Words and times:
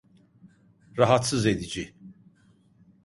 Rahatsız 0.97 1.45
edici. 1.45 1.93